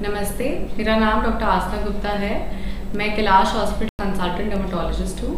नमस्ते, 0.00 0.44
मेरा 0.76 0.94
नाम 0.96 1.22
डॉक्टर 1.22 1.44
आस्था 1.44 1.80
गुप्ता 1.82 2.10
है। 2.10 2.36
मैं 2.96 3.08
कैलाश 3.16 3.52
हॉस्पिटल 3.54 4.04
कंसल्टेंट 4.04 4.52
डर्माटोलॉजिस्ट 4.52 5.22
हूँ 5.22 5.34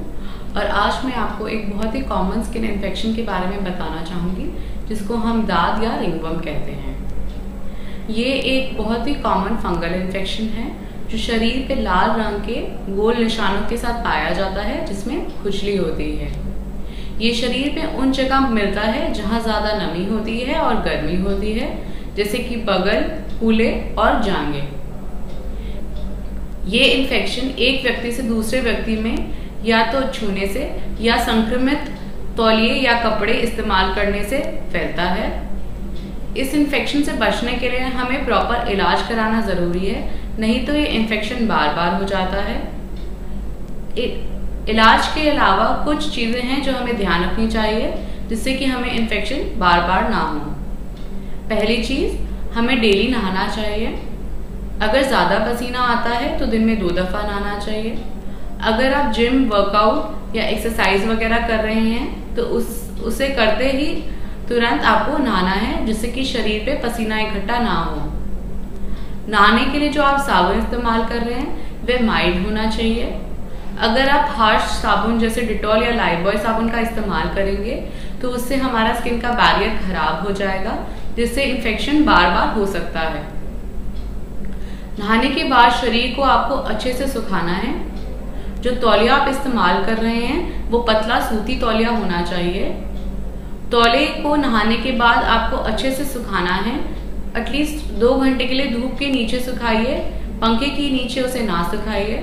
और 0.53 0.67
आज 0.81 1.05
मैं 1.05 1.15
आपको 1.15 1.49
एक 1.49 1.71
बहुत 1.71 1.95
ही 1.95 2.01
कॉमन 2.11 2.43
स्किन 2.43 2.65
इन्फेक्शन 2.65 3.15
के 3.15 3.23
बारे 3.23 3.47
में 3.47 3.65
बताना 3.65 4.05
चाहूँगी, 4.05 4.47
जिसको 4.89 5.15
हम 5.25 5.43
दाद 5.47 5.83
या 5.85 5.97
रिंगवर्म 5.97 6.39
कहते 6.41 6.73
हैं। 6.75 8.07
ये 8.11 8.35
एक 8.53 8.77
बहुत 8.79 9.07
ही 9.09 9.15
कॉमन 9.27 9.57
फंगल 9.59 9.95
इन्फेक्शन 9.95 10.45
है, 10.55 10.71
जो 11.11 11.19
शरीर 11.21 11.67
पे 11.69 11.83
लाल 11.83 12.11
रंग 12.21 12.41
के 12.45 12.61
गोल 12.95 13.23
निशानों 13.25 13.69
के 13.69 13.77
साथ 13.77 14.03
पाया 14.05 14.33
जाता 14.35 14.63
है, 14.63 14.85
जिसमें 14.87 15.43
खुजली 15.43 15.77
होती 15.77 16.11
है। 16.17 16.33
ये 17.21 17.35
शरीर 17.37 17.73
पे 17.75 17.97
उन 17.97 18.13
जगह 18.15 18.49
मिलता 18.51 18.83
है 18.83 19.13
जहाँ 19.15 19.41
ज़्यादा 19.43 19.79
नमी 19.79 20.07
होती 20.07 20.39
है 20.41 20.61
और 20.61 20.83
गर्मी 20.85 21.23
होती 21.23 21.53
है 21.53 21.91
जैसे 22.17 22.39
कि 22.39 22.57
बगल 22.65 23.03
फूले 23.39 23.71
और 23.99 24.23
जांगे 24.23 24.63
ये 26.69 26.85
इन्फेक्शन 26.87 27.49
एक 27.61 27.83
व्यक्ति 27.83 28.13
से 28.13 28.23
दूसरे 28.23 28.61
व्यक्ति 28.61 28.97
में 28.99 29.17
या 29.65 29.85
तो 29.93 30.03
छूने 30.13 30.47
से 30.49 30.71
या 31.01 31.17
संक्रमित 31.25 31.89
तौलिए 32.37 32.75
या 32.75 32.93
कपड़े 33.03 33.33
इस्तेमाल 33.35 33.95
करने 33.95 34.23
से 34.25 34.39
फैलता 34.73 35.03
है। 35.13 35.31
इस 36.37 36.55
इन्फेक्शन 36.55 37.03
से 37.03 37.13
बचने 37.19 37.53
के 37.55 37.69
लिए 37.69 37.81
हमें 37.97 38.25
प्रॉपर 38.25 38.69
इलाज 38.73 39.03
कराना 39.09 39.41
ज़रूरी 39.47 39.87
है, 39.87 39.99
नहीं 40.39 40.65
तो 40.67 40.75
ये 40.75 40.85
इन्फेक्शन 40.99 41.47
बार 41.49 41.75
बार 41.75 41.95
हो 41.95 42.05
जाता 42.09 42.43
है। 42.43 42.57
इलाज 44.71 45.07
के 45.15 45.29
अलावा 45.31 45.67
कुछ 45.85 46.09
चीज़ें 46.15 46.41
हैं 46.43 46.63
जो 46.63 46.73
हमें 46.73 46.97
ध्यान 46.97 47.25
रखनी 47.25 47.49
चाहिए, 47.49 47.93
जिससे 48.29 48.55
कि 48.55 48.65
हमें 48.67 48.93
इन्फेक्शन 48.93 49.59
बार 49.59 49.81
बार 49.89 50.09
ना 50.11 50.21
हो। 50.21 50.41
पहली 51.55 51.83
चीज़, 51.85 52.17
हमें 52.55 52.81
डेली 52.81 53.09
नहाना 53.11 53.47
चाहिए। 53.51 53.99
अगर 54.83 55.03
ज़्यादा 55.05 55.39
पसीना 55.47 55.81
आता 55.89 56.11
है 56.13 56.39
तो 56.39 56.47
दिन 56.47 56.65
में 56.65 56.79
दो 56.79 56.91
दफ़ा 56.93 57.23
नहाना 57.23 57.59
चाहिए। 57.59 57.99
अगर 58.65 58.95
आप 58.95 59.13
जिम 59.15 59.45
वर्कआउट 59.51 60.37
या 60.37 60.45
एक्सरसाइज 60.47 61.07
वगैरह 61.07 61.47
कर 61.49 61.63
रहे 61.65 61.81
हैं 61.81 62.35
तो 62.37 62.43
उस, 62.57 62.67
उसे 63.03 63.29
करते 63.31 63.71
ही 63.71 63.87
तुरंत 64.49 64.83
आपको 64.85 65.19
नहाना 65.19 65.51
है, 65.53 65.85
जिससे 65.87 66.09
कि 66.09 66.25
शरीर 66.27 66.63
पे 66.67 66.75
पसीना 66.83 67.19
इकट्ठा 67.21 67.59
ना 67.61 67.75
हो। 67.75 68.01
नहाने 69.29 69.65
के 69.67 69.79
लिए 69.79 69.89
जो 69.91 70.03
आप 70.03 70.21
साबुन 70.23 70.59
इस्तेमाल 70.59 71.05
कर 71.09 71.21
रहे 71.21 71.35
हैं, 71.35 71.51
वह 71.85 72.03
माइल्ड 72.07 72.47
होना 72.47 72.71
चाहिए। 72.71 73.13
अगर 73.81 74.09
आप 74.11 74.35
हार्श 74.37 74.63
साबुन 74.81 75.19
जैसे 75.19 75.43
डिटॉल 75.43 75.83
या 75.83 75.91
लाइबॉय 75.95 76.37
साबुन 76.39 76.69
का 76.69 76.81
इस्तेमाल 76.81 77.29
करेंगे 77.35 77.75
तो 78.23 78.29
उससे 78.31 78.57
हमारा 78.59 78.95
स्किन 78.95 79.21
का 79.21 79.31
बैरियर 79.35 79.79
खराब 79.79 80.27
हो 80.27 80.33
जाएगा। 80.35 80.77
जिससे 81.17 81.43
इन्फेक्शन 81.43 82.05
बार 82.05 82.31
बार 82.31 82.55
हो 82.55 82.67
सकता 82.67 83.01
है। 83.01 83.23
नहाने 84.99 85.29
के 85.29 85.45
बाद 85.45 85.73
शरीर 85.73 86.15
को 86.17 86.23
आपको 86.23 86.55
अच्छे 86.55 86.93
से 86.93 87.09
सुखाना 87.09 87.53
है। 87.53 87.75
जो 88.61 88.71
तौलिया 88.71 89.15
आप 89.15 89.29
इस्तेमाल 89.29 89.85
कर 89.85 89.97
रहे 89.97 90.15
हैं, 90.15 90.71
वो 90.71 90.79
पतला 90.79 91.21
सूती 91.21 91.59
तौलिया 91.61 91.91
होना 91.91 92.23
चाहिए। 92.23 92.65
तौले 93.71 94.07
को 94.07 94.37
नहाने 94.37 94.77
के 94.77 94.93
बाद 94.93 95.25
आपको 95.25 95.57
अच्छे 95.57 95.91
से 95.91 96.05
सुखाना 96.05 96.55
है। 96.55 96.77
एटलीस्ट 97.37 97.93
दो 97.93 98.15
घंटे 98.15 98.45
के 98.45 98.55
लिए 98.55 98.71
धूप 98.71 98.99
के 98.99 99.07
नीचे 99.07 99.41
सुखाइए, 99.41 99.97
पंखे 100.43 100.67
के 100.67 100.91
नीचे 100.91 101.21
उसे 101.21 101.41
ना 101.41 101.63
सुखाइए। 101.71 102.17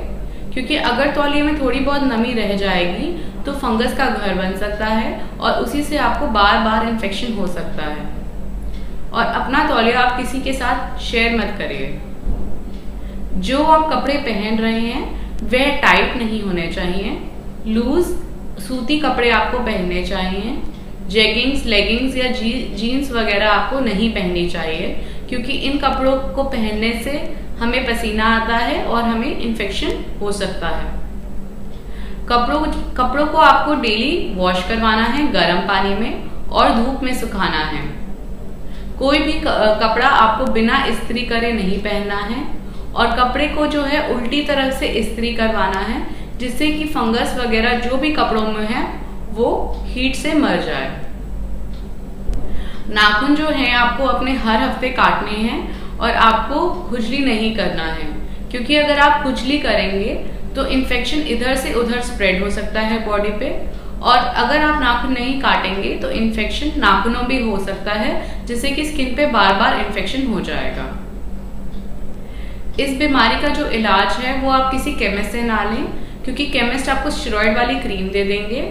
क्योंकि 0.54 0.76
अगर 0.76 1.12
तौलिए 1.16 1.42
में 1.42 1.62
थोड़ी 1.62 1.80
बहुत 1.80 2.04
नमी 2.04 2.34
रह 2.34 2.56
जाएगी 2.58 3.08
तो 3.45 3.54
फंगस 3.54 3.98
का 3.98 4.06
घर 4.06 4.34
बन 4.34 4.56
सकता 4.58 4.86
है 4.86 5.22
और 5.40 5.52
उसी 5.52 5.84
से 5.84 5.98
आपको 5.98 6.28
बार 6.28 6.60
बार 6.60 6.88
इन्फेक्शन 6.88 7.34
हो 7.34 7.48
सकता 7.48 7.86
है। 7.86 8.19
तौलिया 9.80 10.00
आप 10.00 10.18
किसी 10.18 10.40
के 10.42 10.54
साथ 10.54 10.98
शेयर 11.00 11.36
मत 11.38 11.54
करिए। 11.58 11.86
जो 13.42 13.64
आप 13.64 13.90
कपड़े 13.92 14.14
पहन 14.14 14.58
रहे 14.58 14.80
हैं 14.80 15.04
वह 15.44 15.76
टाइट 15.82 16.16
नहीं 16.18 16.42
होने 16.42 16.66
चाहिए। 16.68 17.12
लूज 17.68 18.06
सूती 18.64 19.00
कपड़े 19.00 19.30
आपको 19.30 19.60
पहनने 19.60 20.04
चाहिए। 20.04 20.58
जेगिंग्स 21.08 21.66
लेगिंग्स 21.66 22.16
या 22.16 22.32
जी, 22.32 22.52
जीन्स 22.76 23.12
वगैरह 23.12 23.52
आपको 23.52 23.80
नहीं 23.80 24.12
पहननी 24.14 24.48
चाहिए 24.50 24.88
क्योंकि 25.30 25.54
इन 25.70 25.78
कपड़ों 25.78 26.16
को 26.34 26.44
पहनने 26.44 26.92
से 27.04 27.14
हमें 27.60 27.86
पसीना 27.86 28.26
आता 28.36 28.58
है 28.58 28.84
और 28.84 29.04
हमें 29.04 29.39
इन्फेक्शन 29.39 30.04
हो 30.22 30.32
सकता 30.32 30.68
है। 30.68 30.92
कपड़ों 32.30 32.60
कपड़ों 32.98 33.26
को 33.28 33.38
आपको 33.45 33.76
डेली 33.82 34.12
वॉश 34.36 34.68
करवाना 34.68 35.06
है 35.06 35.32
गर्म 35.32 35.62
पानी 35.68 35.95
में 35.95 36.48
और 36.50 36.76
धूप 36.76 37.04
में 37.04 37.14
सुखाना 37.16 37.64
है। 37.68 37.98
कोई 38.99 39.20
भी 39.20 39.33
कपड़ा 39.33 40.08
आपको 40.08 40.52
बिना 40.54 40.83
इस्त्री 40.86 41.21
करे 41.26 41.52
नहीं 41.54 41.77
पहनना 41.82 42.15
है 42.21 42.43
और 42.93 43.15
कपड़े 43.17 43.48
को 43.49 43.65
जो 43.67 43.83
है 43.83 44.08
उल्टी 44.14 44.42
तरफ़ 44.43 44.73
से 44.76 44.87
इस्त्री 44.99 45.33
करवाना 45.33 45.80
है, 45.82 45.99
जिससे 46.37 46.67
कि 46.70 46.86
फंगस 46.87 47.36
वगैरह 47.38 47.80
जो 47.82 47.98
भी 47.98 48.11
कपड़ों 48.14 48.48
में 48.48 48.65
है, 48.67 48.83
वो 49.32 49.49
हीट 49.86 50.15
से 50.15 50.33
मर 50.36 50.61
जाए। 50.64 50.89
नाखून 52.89 53.36
जो 53.36 53.48
है 53.49 53.71
आपको 53.76 54.05
अपने 54.08 54.32
हर 54.36 54.61
हफ़्ते 54.61 54.89
काटने 54.92 55.38
हैं 55.39 55.98
और 55.98 56.11
आपको 56.11 56.70
खुजली 56.89 57.17
नहीं 57.26 57.55
करना 57.55 57.83
है, 57.86 58.08
क्योंकि 58.52 58.76
अगर 58.76 58.99
आप 58.99 59.23
खुजली 59.23 59.58
करेंगे 59.59 60.14
तो 60.55 60.65
इन्फेक्शन 60.67 61.20
इधर 61.30 61.55
से 61.58 61.73
उधर 61.76 62.02
स्प्रेड 62.04 62.43
हो 62.43 62.49
सकता 62.52 62.82
है 62.82 63.05
बॉडी 63.05 63.32
पे 63.39 63.49
और 64.02 64.17
अगर 64.17 64.61
आप 64.61 64.82
नाखून 64.82 65.14
नहीं 65.14 65.39
काटेंगे 65.42 65.93
तो 65.95 66.10
इन्फेक्शन 66.11 66.80
नाखूनों 66.80 67.23
भी 67.27 67.42
हो 67.42 67.58
सकता 67.60 67.93
है, 67.93 68.45
जिससे 68.45 68.71
कि 68.71 68.86
स्किन 68.86 69.15
पे 69.15 69.26
बार 69.27 69.54
बार 69.55 69.80
इन्फेक्शन 69.80 70.27
हो 70.27 70.42
जाएगा। 70.42 70.86
इस 72.80 72.98
बीमारी 72.99 73.42
का 73.42 73.48
जो 73.55 73.65
इलाज 73.70 74.15
है, 74.15 74.39
वो 74.42 74.52
आप 74.52 74.71
किसी 74.71 74.92
केमिस्ट 74.95 75.32
से 75.32 75.42
ना 75.43 75.64
लें, 75.64 75.86
क्योंकि 76.26 76.45
केमिस्ट 76.48 76.89
आपको 76.89 77.09
स्टेरॉयड 77.11 77.58
वाली 77.58 77.76
क्रीम 77.80 78.08
दे 78.09 78.23
देंगे 78.26 78.61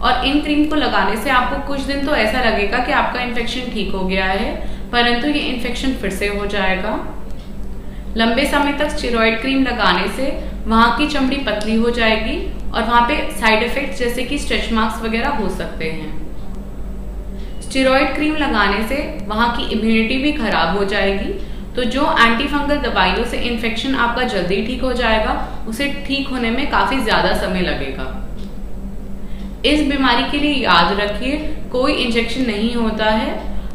और 0.00 0.24
इन 0.26 0.40
क्रीम 0.40 0.64
को 0.64 0.76
लगाने 0.76 1.16
से 1.16 1.30
आपको 1.30 1.66
कुछ 1.66 1.80
दिन 1.82 2.06
तो 2.06 2.14
ऐसा 2.16 2.40
लगेगा 2.42 2.78
कि 2.78 2.92
आपका 2.92 3.20
इन्फेक्शन 3.22 3.70
ठीक 3.72 3.92
हो 3.92 4.04
गया 4.04 4.24
है, 4.26 4.54
परंतु 4.92 5.28
ये 5.28 5.40
इन्फेक्शन 5.44 5.92
फिर 6.00 6.10
से 6.12 6.26
हो 6.28 6.46
जाएगा। 6.46 6.98
लंबे 8.16 8.44
समय 8.46 8.72
तक 8.78 8.88
स्टेरॉयड 8.90 9.40
क्रीम 9.40 9.62
लगाने 9.62 10.08
से 10.16 10.32
वहाँ 10.66 10.96
की 10.98 11.06
चमड़ी 11.08 11.36
पतली 11.46 11.74
हो 11.76 11.90
जाएगी 11.92 12.36
और 12.74 12.82
वहाँ 12.82 13.00
पे 13.08 13.16
साइड 13.32 13.62
इफेक्ट्स 13.62 13.98
जैसे 13.98 14.22
कि 14.24 14.38
स्ट्रेच 14.38 14.72
मार्क्स 14.72 15.02
वगैरह 15.02 15.36
हो 15.36 15.48
सकते 15.56 15.90
हैं। 15.92 16.12
स्टेरॉयड 17.62 18.14
क्रीम 18.14 18.36
लगाने 18.36 18.82
से 18.88 18.96
वहाँ 19.26 19.48
की 19.56 19.62
इम्यूनिटी 19.72 20.16
भी 20.22 20.32
खराब 20.34 20.76
हो 20.78 20.84
जाएगी। 20.86 21.32
तो 21.76 21.84
जो 21.86 22.02
एंटी 22.20 22.46
फंगल 22.48 22.76
दवाइयों 22.80 23.24
से 23.26 23.38
इन्फेक्शन 23.44 23.94
आपका 23.96 24.22
जल्दी 24.24 24.60
ठीक 24.66 24.82
हो 24.82 24.92
जाएगा, 24.94 25.32
उसे 25.68 25.88
ठीक 26.06 26.28
होने 26.28 26.50
में 26.50 26.70
काफ़ी 26.70 27.00
ज़्यादा 27.00 27.32
समय 27.38 27.62
लगेगा। 27.62 28.04
इस 29.66 29.86
बीमारी 29.88 30.30
के 30.30 30.38
लिए 30.38 30.54
याद 30.54 31.00
रखिए, 31.00 31.36
कोई 31.72 31.92
इंजेक्शन 31.94 32.46
नहीं 32.46 32.74
होता 32.74 33.10
है। 33.12 33.32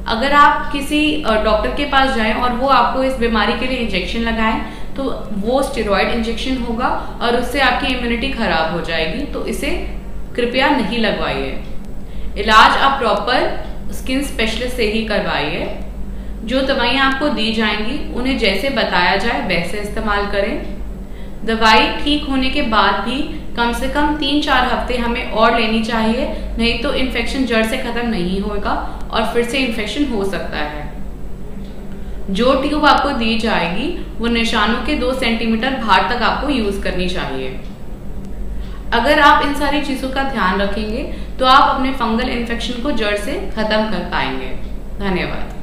अगर 0.07 0.33
आप 0.33 0.71
किसी 0.71 1.01
डॉक्टर 1.23 1.75
के 1.75 1.85
पास 1.85 2.15
जाएँ 2.15 2.33
और 2.33 2.53
वो 2.53 2.67
आपको 2.69 3.03
इस 3.03 3.17
बीमारी 3.17 3.59
के 3.59 3.67
लिए 3.67 3.77
इंजेक्शन 3.77 4.19
लगाएँ 4.21 4.61
तो 4.99 5.09
वो 5.41 5.61
स्टेरॉयड 5.63 6.13
इंजेक्शन 6.13 6.57
होगा 6.63 6.87
और 7.21 7.35
उससे 7.35 7.59
आपकी 7.61 7.93
इम्यूनिटी 7.95 8.29
खराब 8.31 8.73
हो 8.73 8.81
जाएगी 8.85 9.25
तो 9.33 9.45
इसे 9.47 9.69
कृपया 10.35 10.69
नहीं 10.69 10.97
लगवाइए। 10.99 11.51
इलाज 12.37 12.77
आप 12.77 12.99
प्रॉपर 12.99 13.93
स्किन 13.93 14.23
स्पेशलिस्ट 14.23 14.75
से 14.77 14.91
ही 14.91 15.03
करवाइए। 15.05 15.67
जो 16.43 16.61
दवाइयाँ 16.61 17.05
आपको 17.05 17.29
दी 17.29 17.51
जाएँगी, 17.53 17.97
उन्हें 18.13 18.37
जैसे 18.37 18.69
बताया 18.69 19.15
जाए, 19.15 19.47
वैसे 19.47 19.77
इस्तेमाल 19.77 20.25
करें। 20.25 21.45
दवाई 21.45 21.87
ठीक 22.03 22.29
होने 22.29 22.49
के 22.49 22.61
बाद 22.69 23.03
भी 23.05 23.21
कम 23.57 23.73
से 23.73 23.89
कम 23.89 24.15
तीन 24.17 24.41
चार 24.41 24.65
हफ़्ते 24.65 24.97
हमें 24.97 25.31
और 25.31 25.59
लेनी 25.59 25.83
चाहिए, 25.83 26.27
नहीं 26.57 26.81
तो 26.83 26.93
इन्फेक्शन 26.95 27.45
जड़ 27.45 27.65
से 27.65 27.77
खत्म 27.77 28.07
नहीं 28.09 28.39
होगा 28.41 28.73
और 29.11 29.33
फिर 29.33 29.45
से 29.45 29.57
इन्फेक्शन 29.57 30.05
हो 30.05 30.23
सकता 30.25 30.57
है। 30.57 30.88
जो 32.29 32.53
ट्यूब 32.61 32.85
आपको 32.85 33.09
दी 33.17 33.37
जाएगी, 33.39 33.87
वो 34.17 34.27
निशानों 34.27 34.85
के 34.85 34.95
दो 34.95 35.13
सेंटीमीटर 35.13 35.75
बाहर 35.75 36.09
तक 36.09 36.23
आपको 36.23 36.49
यूज़ 36.49 36.81
करनी 36.81 37.07
चाहिए। 37.09 37.59
अगर 38.93 39.19
आप 39.19 39.45
इन 39.45 39.53
सारी 39.53 39.81
चीज़ों 39.81 40.09
का 40.09 40.23
ध्यान 40.23 40.61
रखेंगे 40.61 41.03
तो 41.39 41.45
आप 41.45 41.75
अपने 41.75 41.91
फंगल 41.93 42.29
इन्फेक्शन 42.29 42.81
को 42.83 42.91
जड़ 42.93 43.15
से 43.17 43.33
खत्म 43.55 43.81
कर 43.91 44.09
पाएँगे। 44.11 44.47
धन्यवाद। 44.99 45.58